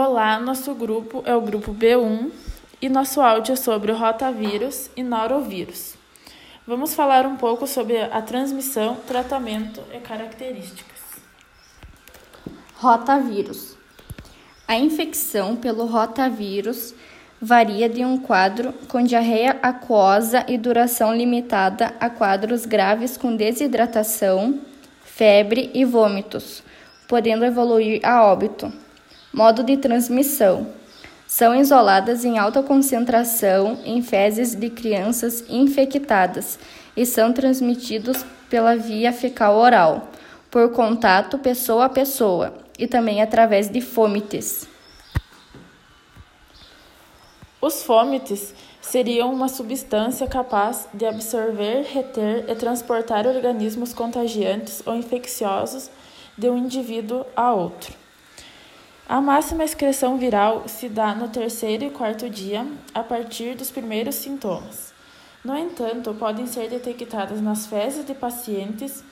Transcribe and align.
Olá, 0.00 0.38
nosso 0.38 0.72
grupo 0.76 1.24
é 1.26 1.34
o 1.34 1.40
grupo 1.40 1.74
B1 1.74 2.30
e 2.80 2.88
nosso 2.88 3.20
áudio 3.20 3.54
é 3.54 3.56
sobre 3.56 3.90
o 3.90 3.96
rotavírus 3.96 4.88
e 4.96 5.02
norovírus. 5.02 5.96
Vamos 6.64 6.94
falar 6.94 7.26
um 7.26 7.34
pouco 7.34 7.66
sobre 7.66 8.00
a 8.00 8.22
transmissão, 8.22 8.96
tratamento 9.08 9.82
e 9.92 9.98
características. 9.98 11.00
Rotavírus. 12.76 13.76
A 14.68 14.76
infecção 14.76 15.56
pelo 15.56 15.84
rotavírus 15.84 16.94
varia 17.42 17.88
de 17.88 18.04
um 18.04 18.18
quadro 18.18 18.72
com 18.86 19.02
diarreia 19.02 19.58
aquosa 19.60 20.46
e 20.46 20.56
duração 20.56 21.12
limitada 21.12 21.92
a 21.98 22.08
quadros 22.08 22.64
graves 22.64 23.16
com 23.16 23.34
desidratação, 23.34 24.60
febre 25.02 25.72
e 25.74 25.84
vômitos, 25.84 26.62
podendo 27.08 27.44
evoluir 27.44 28.00
a 28.04 28.22
óbito. 28.24 28.72
Modo 29.32 29.62
de 29.62 29.76
transmissão: 29.76 30.66
são 31.26 31.54
isoladas 31.54 32.24
em 32.24 32.38
alta 32.38 32.62
concentração 32.62 33.78
em 33.84 34.00
fezes 34.00 34.54
de 34.54 34.70
crianças 34.70 35.44
infectadas 35.48 36.58
e 36.96 37.04
são 37.04 37.32
transmitidos 37.34 38.24
pela 38.48 38.74
via 38.74 39.12
fecal 39.12 39.56
oral, 39.56 40.08
por 40.50 40.72
contato 40.72 41.38
pessoa 41.38 41.84
a 41.84 41.88
pessoa 41.90 42.54
e 42.78 42.86
também 42.86 43.20
através 43.20 43.68
de 43.68 43.82
fômites. 43.82 44.66
Os 47.60 47.82
fômites 47.82 48.54
seriam 48.80 49.30
uma 49.30 49.48
substância 49.48 50.26
capaz 50.26 50.88
de 50.94 51.04
absorver, 51.04 51.82
reter 51.82 52.46
e 52.48 52.54
transportar 52.54 53.26
organismos 53.26 53.92
contagiantes 53.92 54.82
ou 54.86 54.94
infecciosos 54.94 55.90
de 56.38 56.48
um 56.48 56.56
indivíduo 56.56 57.26
a 57.36 57.52
outro. 57.52 58.07
A 59.08 59.22
máxima 59.22 59.64
excreção 59.64 60.18
viral 60.18 60.68
se 60.68 60.86
dá 60.86 61.14
no 61.14 61.30
terceiro 61.30 61.82
e 61.82 61.90
quarto 61.90 62.28
dia, 62.28 62.66
a 62.92 63.02
partir 63.02 63.54
dos 63.54 63.70
primeiros 63.70 64.16
sintomas. 64.16 64.92
No 65.42 65.56
entanto, 65.56 66.12
podem 66.12 66.46
ser 66.46 66.68
detectadas 66.68 67.40
nas 67.40 67.66
fezes 67.66 68.04
de 68.04 68.12
pacientes 68.12 69.02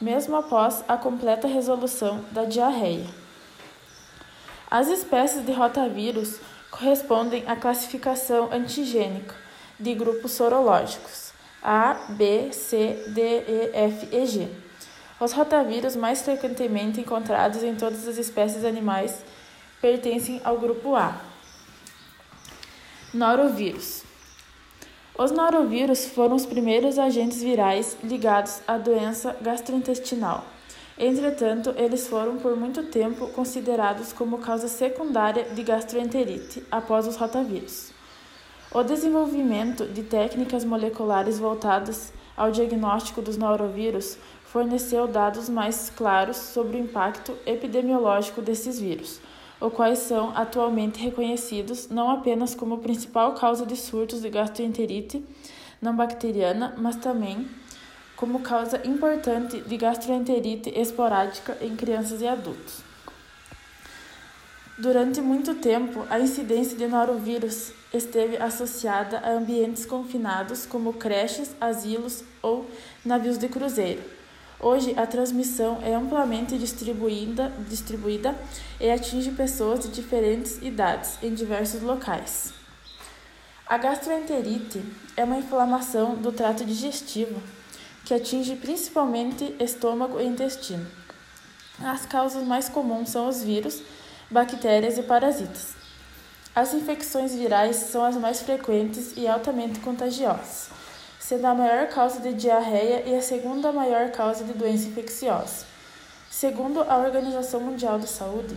mesmo 0.00 0.34
após 0.34 0.84
a 0.88 0.96
completa 0.96 1.46
resolução 1.46 2.24
da 2.32 2.44
diarreia. 2.44 3.06
As 4.68 4.88
espécies 4.88 5.46
de 5.46 5.52
rotavírus 5.52 6.40
correspondem 6.68 7.44
à 7.46 7.54
classificação 7.54 8.52
antigênica 8.52 9.36
de 9.78 9.94
grupos 9.94 10.32
sorológicos 10.32 11.32
A, 11.62 11.94
B, 12.10 12.52
C, 12.52 13.04
D, 13.14 13.20
E, 13.22 13.70
F 13.72 14.08
e 14.10 14.26
G. 14.26 14.65
Os 15.18 15.32
rotavírus 15.32 15.96
mais 15.96 16.20
frequentemente 16.20 17.00
encontrados 17.00 17.62
em 17.62 17.74
todas 17.74 18.06
as 18.06 18.18
espécies 18.18 18.64
animais 18.64 19.24
pertencem 19.80 20.40
ao 20.44 20.58
grupo 20.58 20.94
A. 20.94 21.18
Norovírus. 23.14 24.02
Os 25.18 25.30
norovírus 25.30 26.04
foram 26.04 26.36
os 26.36 26.44
primeiros 26.44 26.98
agentes 26.98 27.42
virais 27.42 27.96
ligados 28.04 28.60
à 28.68 28.76
doença 28.76 29.34
gastrointestinal. 29.40 30.44
Entretanto, 30.98 31.74
eles 31.78 32.06
foram 32.06 32.36
por 32.36 32.54
muito 32.54 32.82
tempo 32.84 33.28
considerados 33.28 34.12
como 34.12 34.38
causa 34.38 34.68
secundária 34.68 35.44
de 35.44 35.62
gastroenterite 35.62 36.62
após 36.70 37.06
os 37.06 37.16
rotavírus. 37.16 37.90
O 38.70 38.82
desenvolvimento 38.82 39.86
de 39.86 40.02
técnicas 40.02 40.64
moleculares 40.64 41.38
voltadas 41.38 42.12
ao 42.36 42.50
diagnóstico 42.50 43.22
dos 43.22 43.38
norovírus 43.38 44.18
forneceu 44.46 45.06
dados 45.06 45.48
mais 45.48 45.90
claros 45.90 46.36
sobre 46.36 46.76
o 46.76 46.80
impacto 46.80 47.36
epidemiológico 47.46 48.40
desses 48.40 48.80
vírus 48.80 49.20
os 49.60 49.72
quais 49.72 50.00
são 50.00 50.36
atualmente 50.36 51.00
reconhecidos 51.00 51.88
não 51.88 52.10
apenas 52.10 52.54
como 52.54 52.78
principal 52.78 53.34
causa 53.34 53.64
de 53.64 53.76
surtos 53.76 54.20
de 54.20 54.28
gastroenterite 54.28 55.24
não 55.80 55.94
bacteriana, 55.94 56.74
mas 56.78 56.96
também 56.96 57.48
como 58.16 58.40
causa 58.40 58.80
importante 58.86 59.60
de 59.60 59.76
gastroenterite 59.76 60.70
esporádica 60.70 61.56
em 61.60 61.76
crianças 61.76 62.22
e 62.22 62.26
adultos. 62.26 62.80
Durante 64.78 65.20
muito 65.22 65.54
tempo, 65.54 66.06
a 66.10 66.18
incidência 66.18 66.76
de 66.76 66.86
norovírus 66.86 67.72
esteve 67.92 68.36
associada 68.36 69.18
a 69.18 69.32
ambientes 69.32 69.86
confinados 69.86 70.66
como 70.66 70.94
creches, 70.94 71.54
asilos 71.58 72.22
ou 72.42 72.66
navios 73.04 73.38
de 73.38 73.48
cruzeiro 73.48 74.15
Hoje, 74.58 74.94
a 74.96 75.06
transmissão 75.06 75.80
é 75.82 75.94
amplamente 75.94 76.56
distribuída, 76.56 77.52
distribuída 77.68 78.34
e 78.80 78.90
atinge 78.90 79.30
pessoas 79.32 79.80
de 79.80 79.88
diferentes 79.88 80.56
idades 80.62 81.18
em 81.22 81.34
diversos 81.34 81.82
locais. 81.82 82.54
A 83.66 83.76
gastroenterite 83.76 84.82
é 85.14 85.24
uma 85.24 85.36
inflamação 85.36 86.14
do 86.14 86.32
trato 86.32 86.64
digestivo 86.64 87.42
que 88.04 88.14
atinge 88.14 88.56
principalmente 88.56 89.54
estômago 89.60 90.18
e 90.20 90.24
intestino. 90.24 90.86
As 91.82 92.06
causas 92.06 92.42
mais 92.44 92.68
comuns 92.68 93.10
são 93.10 93.28
os 93.28 93.42
vírus, 93.42 93.82
bactérias 94.30 94.96
e 94.96 95.02
parasitas. 95.02 95.74
As 96.54 96.72
infecções 96.72 97.34
virais 97.34 97.76
são 97.76 98.02
as 98.02 98.16
mais 98.16 98.40
frequentes 98.40 99.12
e 99.16 99.28
altamente 99.28 99.80
contagiosas 99.80 100.70
sendo 101.26 101.44
a 101.44 101.54
maior 101.56 101.88
causa 101.88 102.20
de 102.20 102.32
diarreia 102.34 103.02
e 103.04 103.16
a 103.16 103.20
segunda 103.20 103.72
maior 103.72 104.12
causa 104.12 104.44
de 104.44 104.52
doença 104.52 104.86
infecciosa. 104.86 105.66
Segundo 106.30 106.82
a 106.82 106.98
Organização 106.98 107.58
Mundial 107.58 107.98
da 107.98 108.06
Saúde, 108.06 108.56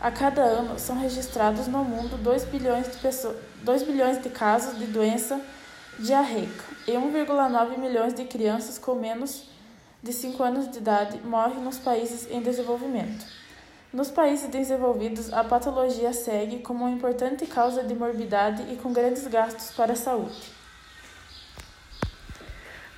a 0.00 0.10
cada 0.10 0.42
ano 0.42 0.80
são 0.80 0.98
registrados 0.98 1.68
no 1.68 1.84
mundo 1.84 2.20
2 2.20 2.46
bilhões 2.46 2.90
de, 2.90 2.98
pessoas, 2.98 3.36
2 3.62 3.84
bilhões 3.84 4.20
de 4.20 4.30
casos 4.30 4.76
de 4.80 4.86
doença 4.86 5.40
diarreica 5.96 6.64
e 6.88 6.90
1,9 6.90 7.78
milhões 7.78 8.14
de 8.14 8.24
crianças 8.24 8.80
com 8.80 8.96
menos 8.96 9.44
de 10.02 10.12
5 10.12 10.42
anos 10.42 10.68
de 10.72 10.78
idade 10.78 11.20
morrem 11.24 11.60
nos 11.60 11.78
países 11.78 12.28
em 12.28 12.42
desenvolvimento. 12.42 13.24
Nos 13.92 14.10
países 14.10 14.50
desenvolvidos, 14.50 15.32
a 15.32 15.44
patologia 15.44 16.12
segue 16.12 16.58
como 16.58 16.84
uma 16.84 16.90
importante 16.90 17.46
causa 17.46 17.84
de 17.84 17.94
morbidade 17.94 18.64
e 18.72 18.76
com 18.76 18.92
grandes 18.92 19.24
gastos 19.28 19.70
para 19.70 19.92
a 19.92 19.96
saúde. 19.96 20.61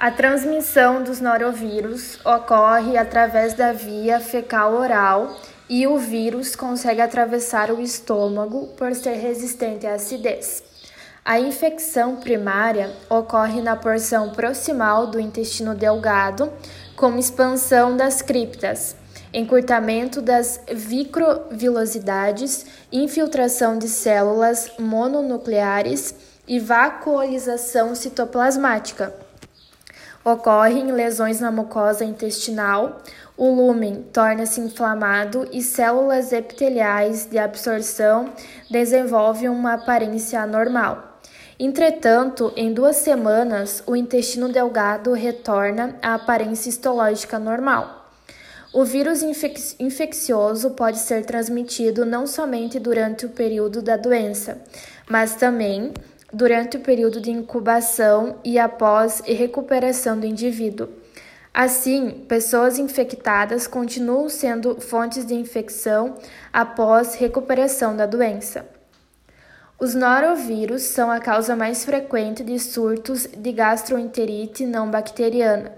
A 0.05 0.11
transmissão 0.11 1.03
dos 1.03 1.19
norovírus 1.19 2.19
ocorre 2.27 2.99
através 2.99 3.55
da 3.55 3.73
via 3.73 4.21
fecal-oral 4.21 5.35
e 5.67 5.87
o 5.87 5.97
vírus 5.97 6.55
consegue 6.55 7.01
atravessar 7.01 7.71
o 7.71 7.81
estômago 7.81 8.67
por 8.77 8.95
ser 8.95 9.15
resistente 9.15 9.87
à 9.87 9.95
acidez. 9.95 10.63
A 11.25 11.41
infecção 11.41 12.17
primária 12.17 12.91
ocorre 13.09 13.63
na 13.63 13.77
porção 13.77 14.29
proximal 14.33 15.07
do 15.07 15.19
intestino 15.19 15.75
delgado, 15.75 16.53
com 16.95 17.19
expansão 17.19 17.97
das 17.97 18.21
criptas, 18.21 18.95
encurtamento 19.33 20.21
das 20.21 20.61
vicrovilosidades, 20.71 22.67
infiltração 22.93 23.79
de 23.79 23.89
células 23.89 24.71
mononucleares 24.79 26.15
e 26.47 26.61
vacuolização 26.61 27.95
citoplasmática 27.95 29.24
Ocorrem 30.25 30.91
lesões 30.91 31.39
na 31.39 31.53
mucosa 31.53 32.03
intestinal, 32.03 33.03
o 33.37 33.51
lúmen 33.51 34.07
torna-se 34.11 34.59
inflamado 34.59 35.47
e 35.53 35.61
células 35.61 36.33
epiteliais 36.33 37.27
de 37.27 37.37
absorção 37.37 38.33
desenvolvem 38.71 39.51
uma 39.51 39.75
aparência 39.75 40.41
anormal. 40.41 41.21
Entretanto, 41.61 42.51
em 42.57 42.73
duas 42.73 42.97
semanas, 42.97 43.83
o 43.87 43.95
intestino 43.95 44.49
delgado 44.49 45.13
retorna 45.13 45.97
à 46.01 46.15
aparência 46.15 46.71
histológica 46.71 47.39
normal. 47.39 48.11
O 48.73 48.83
vírus 48.83 49.23
infec 49.23 49.77
infeccioso 49.79 50.71
pode 50.71 50.99
ser 50.99 51.25
transmitido 51.27 52.07
não 52.07 52.27
somente 52.27 52.81
durante 52.81 53.27
o 53.27 53.29
período 53.29 53.83
da 53.83 53.97
doença, 53.97 54.59
mas 55.09 55.35
também 55.37 55.93
durante 56.35 56.77
o 56.77 56.81
período 56.81 57.21
de 57.21 57.31
incubação 57.31 58.37
e 58.45 58.59
após 58.59 59.23
e 59.25 59.33
recuperação 59.33 60.19
do 60.19 60.27
indivíduo. 60.27 60.89
Assim, 61.53 62.25
pessoas 62.29 62.79
infectadas 62.81 63.69
continuam 63.69 64.29
sendo 64.29 64.81
fontes 64.81 65.25
de 65.25 65.35
infecção 65.35 66.17
após 66.53 67.15
recuperação 67.15 67.97
da 67.97 68.07
doença. 68.07 68.69
Os 69.79 69.95
norovírus 69.95 70.83
são 70.83 71.11
a 71.11 71.21
causa 71.21 71.55
mais 71.55 71.85
frequente 71.85 72.43
de 72.43 72.59
surtos 72.59 73.27
de 73.27 73.53
gastroenterite 73.53 74.67
não 74.67 74.91
bacteriana. 74.91 75.73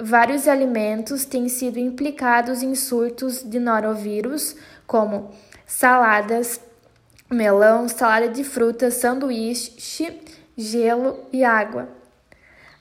Vários 0.00 0.46
alimentos 0.46 1.24
têm 1.24 1.48
sido 1.48 1.76
implicados 1.76 2.62
em 2.62 2.76
surtos 2.76 3.42
de 3.42 3.58
norovírus, 3.58 4.54
como 4.86 5.30
saladas, 5.66 6.60
melão, 7.30 7.88
salada 7.88 8.28
de 8.28 8.42
frutas, 8.42 8.94
sanduíche, 8.94 10.20
gelo 10.56 11.18
e 11.32 11.44
água. 11.44 11.88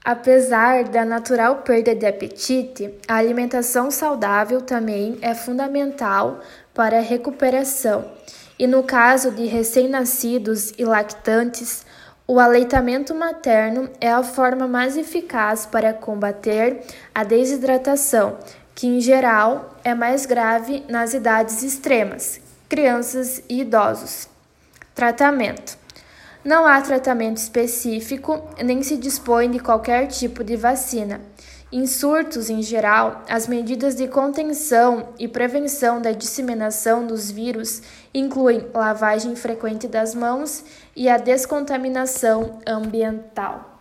Apesar 0.03 0.85
da 0.85 1.03
natural 1.03 1.57
perda 1.57 1.93
de 1.93 2.05
apetite, 2.05 2.93
a 3.07 3.15
alimentação 3.15 3.91
saudável 3.91 4.61
também 4.61 5.17
é 5.21 5.35
fundamental 5.35 6.39
para 6.73 6.99
a 6.99 7.01
recuperação. 7.01 8.09
E 8.57 8.65
no 8.65 8.83
caso 8.83 9.31
de 9.31 9.45
recém-nascidos 9.45 10.71
e 10.77 10.85
lactantes, 10.85 11.85
o 12.25 12.39
aleitamento 12.39 13.13
materno 13.13 13.89
é 13.99 14.09
a 14.09 14.23
forma 14.23 14.67
mais 14.67 14.95
eficaz 14.95 15.65
para 15.65 15.93
combater 15.93 16.81
a 17.13 17.23
desidratação, 17.23 18.37
que 18.73 18.87
em 18.87 19.01
geral 19.01 19.77
é 19.83 19.93
mais 19.93 20.25
grave 20.25 20.85
nas 20.87 21.13
idades 21.13 21.63
extremas, 21.63 22.39
crianças 22.69 23.43
e 23.49 23.61
idosos. 23.61 24.36
Tratamento: 24.97 25.77
Não 26.43 26.65
há 26.65 26.81
tratamento 26.81 27.37
específico, 27.37 28.41
nem 28.65 28.81
se 28.81 28.97
dispõe 28.97 29.51
de 29.51 29.59
qualquer 29.59 30.07
tipo 30.07 30.43
de 30.43 30.55
vacina. 30.55 31.21
Em 31.71 31.85
surtos, 31.85 32.49
em 32.49 32.63
geral, 32.63 33.21
as 33.29 33.47
medidas 33.47 33.93
de 33.93 34.07
contenção 34.07 35.09
e 35.19 35.27
prevenção 35.27 36.01
da 36.01 36.11
disseminação 36.13 37.05
dos 37.05 37.29
vírus 37.29 37.83
incluem 38.11 38.65
lavagem 38.73 39.35
frequente 39.35 39.87
das 39.87 40.15
mãos 40.15 40.63
e 40.95 41.07
a 41.07 41.17
descontaminação 41.17 42.57
ambiental. 42.65 43.76